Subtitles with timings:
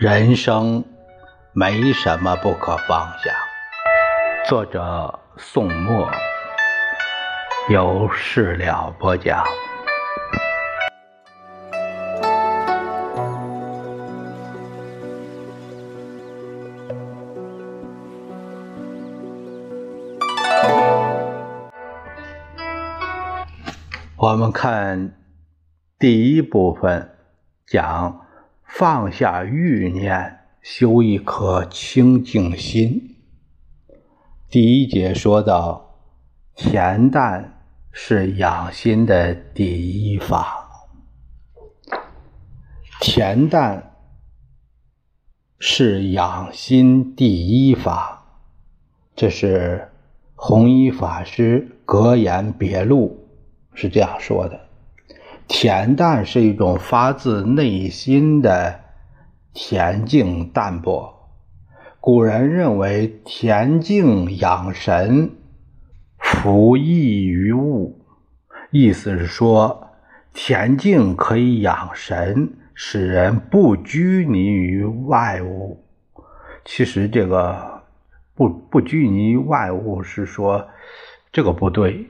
[0.00, 0.84] 人生
[1.52, 3.34] 没什么不可放下。
[4.48, 6.08] 作者：宋墨，
[7.68, 9.44] 由事了播讲。
[24.16, 25.12] 我们看
[25.98, 27.16] 第一部分，
[27.66, 28.27] 讲。
[28.68, 33.16] 放下欲念，修一颗清净心。
[34.50, 35.96] 第一节说到，
[36.54, 40.68] 恬淡是养心的第一法。
[43.00, 43.94] 恬淡
[45.58, 48.22] 是养心第一法，
[49.16, 49.88] 这是
[50.34, 53.28] 弘一法师格言别录
[53.72, 54.67] 是这样说的。
[55.48, 58.80] 恬淡是一种发自内心的
[59.54, 61.30] 恬静淡泊。
[62.00, 65.30] 古人认为恬静养神，
[66.18, 67.98] 服益于物，
[68.70, 69.88] 意思是说，
[70.34, 75.82] 恬静可以养神，使人不拘泥于外物。
[76.64, 77.82] 其实这个
[78.34, 80.68] 不不拘泥于外物是说
[81.32, 82.06] 这个不对，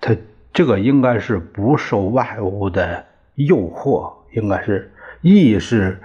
[0.00, 0.14] 他。
[0.58, 3.06] 这个应该是不受外物的
[3.36, 6.02] 诱惑，应该是义是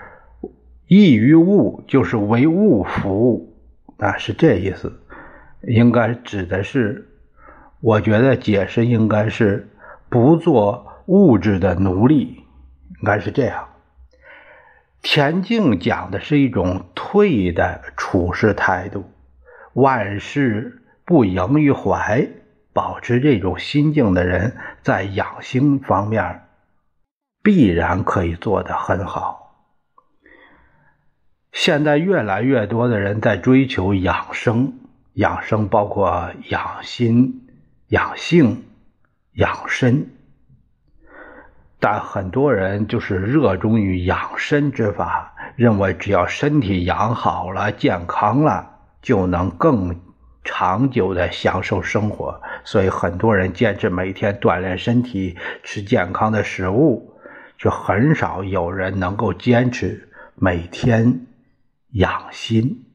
[0.85, 3.57] 义于物，就是为物服务
[3.97, 4.93] 啊，是这意思。
[5.63, 7.09] 应该指的是，
[7.81, 9.67] 我觉得解释应该是
[10.07, 12.43] 不做物质的奴隶，
[12.99, 13.69] 应该是这样。
[15.01, 19.05] 恬静讲的是一种退的处事态度，
[19.73, 22.29] 万事不盈于怀。
[22.73, 26.47] 保持这种心境的人，在养心方面
[27.43, 29.67] 必然可以做得很好。
[31.51, 34.73] 现在越来越多的人在追求养生，
[35.13, 37.47] 养生包括养心、
[37.89, 38.63] 养性、
[39.33, 40.09] 养身，
[41.79, 50.01] 但很多人就是热衷于养身之法，认为只要身体养好了、健康了，就能更。
[50.45, 57.13] 长久的享受生活，所以很多人坚持每天锻炼身体，吃健康的食物，
[57.57, 61.27] 却很少有人能够坚持每天
[61.91, 62.85] 养心。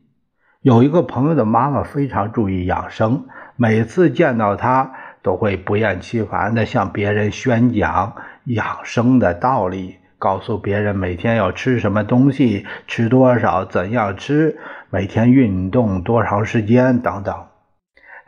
[0.63, 4.93] 有一个朋友的妈妈非常注意养生，每次见到他
[5.23, 8.15] 都会不厌其烦地向别人宣讲
[8.45, 9.97] 养生的道理。
[10.19, 14.59] 告诉别人每天要吃什么东西，吃多少，怎样吃，
[14.91, 17.47] 每天运动多长时间等等，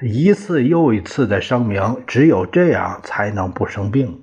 [0.02, 4.20] 一次又一次的声明，只有这样才能不生病。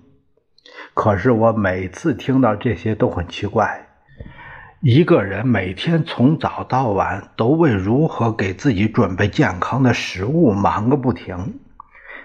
[0.96, 3.88] 可是我每次听到这些都很奇怪：
[4.82, 11.60] 一个人每天从早到晚都为如何给自己准备健康的食物忙个不停，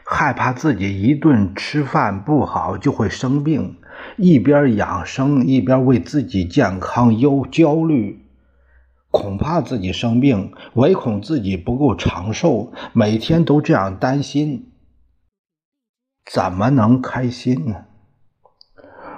[0.06, 3.76] 害怕自己一顿吃饭不好就会生病。
[4.16, 8.21] 一边养生，一边为自己健康忧焦虑，
[9.12, 14.72] 恐怕自己生病，唯恐自己不够长寿，每天都这样担心，
[16.28, 17.84] 怎么能开心呢？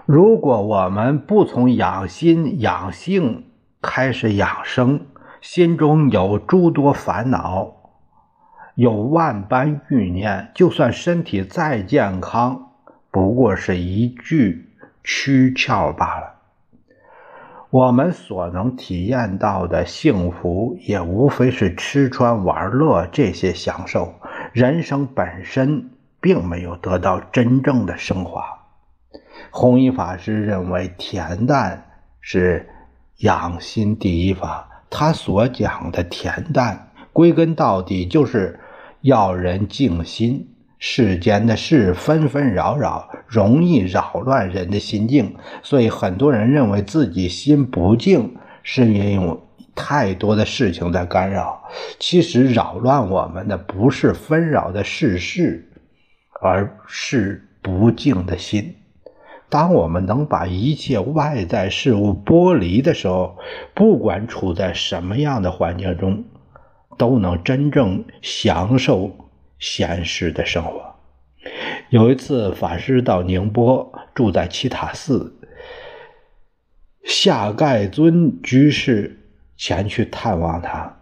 [0.04, 3.46] 如果我们不从养心养性
[3.80, 5.06] 开始养生，
[5.40, 7.72] 心中有诸多烦恼，
[8.74, 12.72] 有万般欲念，就算身体再健康，
[13.10, 14.70] 不过是一具。
[15.06, 16.33] 躯壳罢了。
[17.74, 24.14] 我们所能体验到的幸福，也无非是吃穿玩乐这些享受。
[24.52, 25.90] 人生本身
[26.20, 28.44] 并没有得到真正的升华。
[29.50, 31.86] 弘一法师认为，恬淡
[32.20, 32.68] 是
[33.16, 34.84] 养心第一法。
[34.88, 38.60] 他所讲的恬淡，归根到底就是
[39.00, 40.53] 要人静心。
[40.86, 49.34] 世间的事纷纷扰扰，容易扰乱人的心境，所以很多人认为自己心不静，是因为
[49.74, 51.64] 太多的事情在干扰。
[51.98, 55.66] 其实扰乱我们的不是纷扰的世事，
[56.42, 58.74] 而是不静的心。
[59.48, 63.38] 当我们能把一切外在事物剥离的时候，
[63.72, 66.24] 不管处在什么样的环境中，
[66.98, 69.10] 都能真正享受。
[69.58, 70.94] 闲适的生活。
[71.90, 75.36] 有一次，法师到宁波，住在七塔寺，
[77.04, 80.96] 下盖尊居士前去探望他。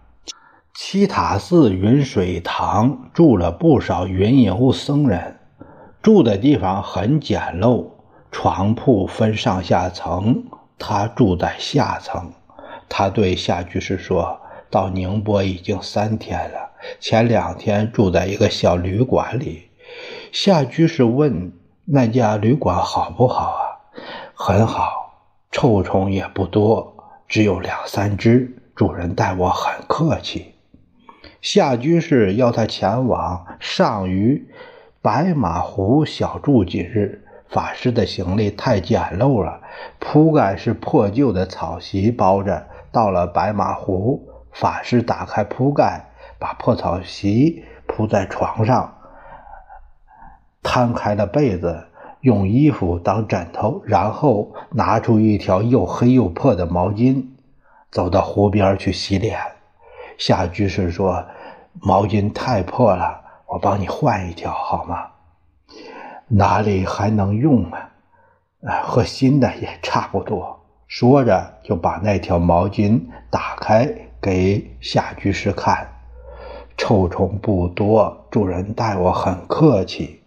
[0.75, 5.39] 七塔寺云水堂住了不少云游僧人，
[6.03, 7.91] 住的地方很简陋，
[8.31, 10.45] 床铺分上下层，
[10.79, 12.33] 他住在下层。
[12.89, 14.41] 他对夏居士说
[14.73, 19.69] ：“到宁波已经三天了，前两天住在一个小旅馆里。”
[20.33, 21.53] 夏居士问
[21.85, 23.63] ：“那家旅馆好不好啊
[24.33, 25.13] ？”“很好，
[25.51, 26.97] 臭虫也不多，
[27.29, 28.57] 只有两三只。
[28.75, 30.55] 主人待我很客气。”
[31.43, 34.49] 夏居士要他前往上虞
[35.03, 37.25] 白马湖小住几日。
[37.49, 39.61] 法师的行李太简陋了，
[39.99, 42.67] 铺盖是破旧的草席包着。
[42.91, 46.05] 到了白马湖，法师打开铺盖，
[46.39, 48.95] 把破草席铺在床上，
[50.63, 51.89] 摊开了被子，
[52.21, 57.25] 用衣服当枕头，然后拿出一条又黑又破的毛巾，
[57.91, 59.41] 走到湖边去洗脸。
[60.19, 61.25] 夏居士说
[61.81, 65.09] ：“毛巾太破了，我帮你换一条好吗？”
[66.29, 67.91] 哪里还能用啊？
[68.85, 70.61] 和新的也差不多。
[70.87, 73.01] 说着，就把那条毛巾
[73.31, 75.89] 打开给夏居士看。
[76.79, 80.23] 臭虫不多，主人待我很客气。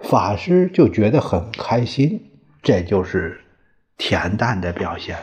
[0.00, 2.30] 法师就觉得很开心。
[2.62, 3.40] 这就是
[3.98, 5.16] 恬淡的表现。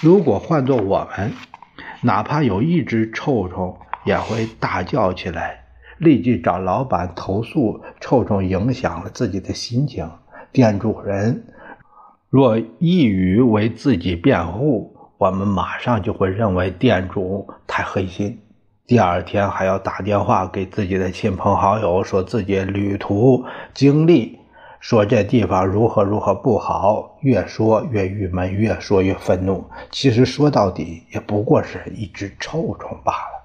[0.00, 1.32] 如果换做我们，
[2.00, 5.64] 哪怕有一只臭虫，也会大叫起来。
[5.98, 10.10] 立即找老板投诉，臭虫影响了自己的心情。
[10.50, 11.46] 店主人
[12.28, 18.40] 若一语为自己辩护，我们马上就会认为店主太黑心。
[18.86, 24.38] 第二天还要打电话给自己的亲朋好友，说自己旅途经历，
[24.80, 27.16] 说这地方如何如何不好。
[27.22, 29.64] 越说越郁闷，越说越愤怒。
[29.90, 33.44] 其实说到底，也不过是一只臭虫罢了。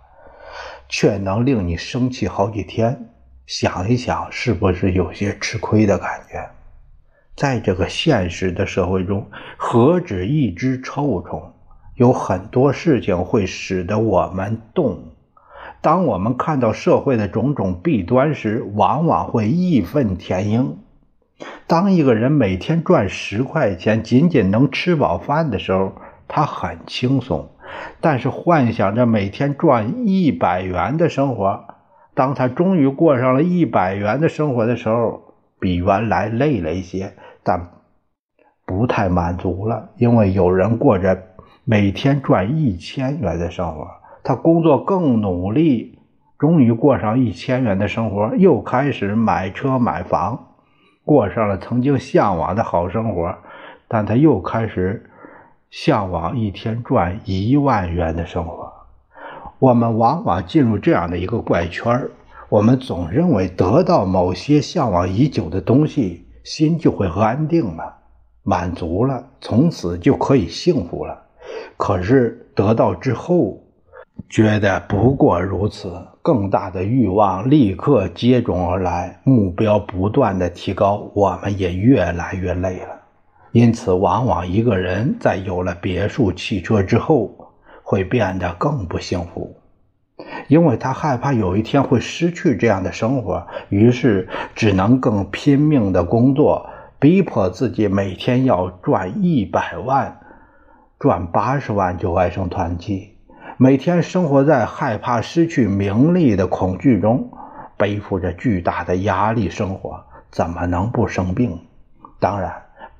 [0.89, 3.09] 却能令你生气好几天，
[3.45, 6.49] 想一想，是不是有些吃亏的感觉？
[7.35, 9.25] 在这个现实的社会中，
[9.55, 11.53] 何止一只臭虫，
[11.99, 14.99] 有很多事情会使得我们动。
[15.81, 20.77] 当我们看到社会的种种弊端时，往往会义愤填膺。
[21.67, 25.91] 当一个人每天赚十块钱，仅仅能吃饱饭的时候，
[26.29, 27.49] 他很轻松。
[27.99, 31.65] 但是幻想着每天赚一百元的生活，
[32.13, 37.11] 当他终于过上了一百元的生活的时候，比原来累了一些，
[37.43, 37.71] 但
[38.65, 41.23] 不太满足了，因为有人过着
[41.63, 43.87] 每天赚一千元的生活，
[44.23, 45.99] 他工作更努力，
[46.37, 50.47] 终于过上一千元的生活，又开始买车买房，
[51.05, 53.35] 过上了曾经向往的好生活，
[53.87, 55.05] 但他又开始。
[55.71, 58.73] 向往一天赚一万元的生活，
[59.59, 62.09] 我们往往进入这样的一个怪圈
[62.49, 67.97] 我们总认为得到某些向往已久的东西，心就会安定了、
[68.41, 71.25] 满足了，从此就可以幸福了。
[71.77, 73.61] 可是得到之后，
[74.29, 75.91] 觉得不过如此，
[76.21, 82.99] 更大的欲望立刻接踵而来，目标不断的提高，我们也越来越累了。
[83.51, 87.31] 因此，往往一个人在有了别墅、汽车之后，
[87.81, 89.55] 会变得更不幸福，
[90.49, 96.69] 因为他害怕有一天会失去这样的生活，于是只能更拼命的工作，
[96.99, 100.19] 逼迫自己每天要赚一百万，
[100.99, 103.15] 赚八十万就唉声叹气，
[103.55, 107.31] 每天生活在害怕失去名利的恐惧中，
[107.77, 111.57] 背负着巨大的压力生活，怎么能不生病？
[112.19, 112.51] 当然。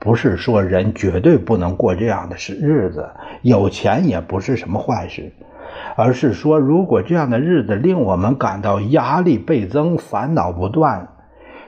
[0.02, 3.10] 不是说人绝对不能过这样的日日子，
[3.42, 5.34] 有钱也不是什么坏事，
[5.98, 11.10] 而是说，如果这样的日子令我们感到压力倍增、烦恼不断、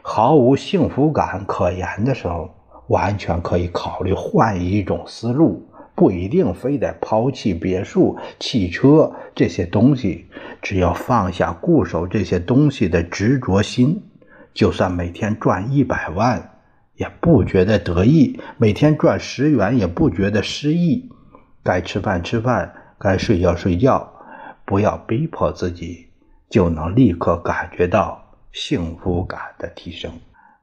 [0.01, 2.51] 毫无幸福感可言的时候，
[2.88, 10.27] 完全可以考虑换一种思路，不一定非得抛弃别墅、汽车这些东西，
[10.62, 14.03] 只要放下固守这些东西的执着心，
[14.53, 16.48] 就算每天赚一百万。
[16.95, 21.10] 也不觉得得意，每天赚十元也不觉得失意。
[21.63, 24.13] 该吃饭吃饭，该睡觉睡觉，
[24.65, 26.10] 不要逼迫自己，
[26.48, 30.12] 就能立刻感觉到幸福感的提升。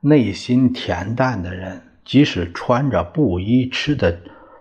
[0.01, 4.17] 内心恬淡的人，即使穿着布衣，吃的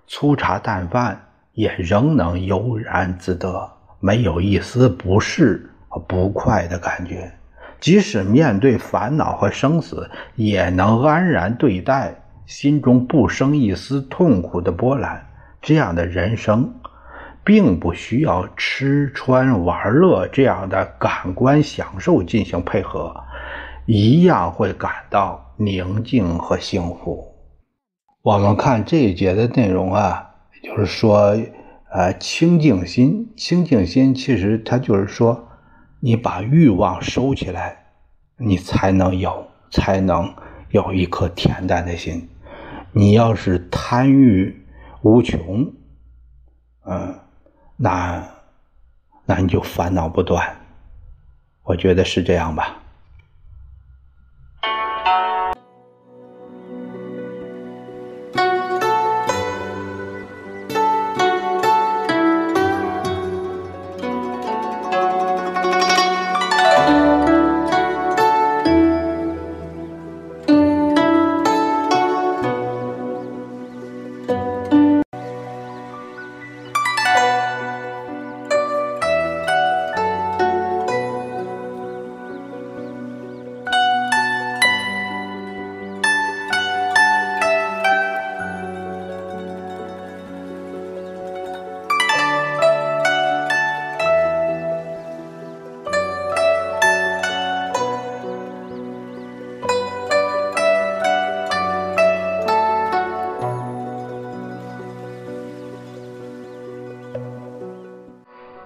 [0.07, 1.21] 粗茶淡饭，
[1.51, 7.31] 也仍能悠然自得，没有一丝不适和不快的感觉。
[7.79, 15.23] 即使面对烦恼和生死，也能安然对待，心中不生一丝痛苦的波澜。
[15.61, 16.73] 这样的人生，
[17.43, 23.13] 并不需要吃穿玩乐这样的感官享受进行配合，
[23.85, 27.33] 一样会感到宁静和幸福。
[28.23, 31.37] 我们看这一节的内容啊，就是说，
[31.89, 35.47] 呃，清净心，清净心其实它就是说，
[36.01, 37.85] 你把欲望收起来，
[38.37, 40.33] 你才能有，才能
[40.71, 42.27] 有一颗恬淡的心。
[42.91, 44.65] 你要是贪欲
[45.03, 45.71] 无穷，
[46.85, 47.19] 嗯，
[47.77, 48.27] 那
[49.25, 50.57] 那你就烦恼不断。
[51.63, 52.76] 我觉得是这样吧。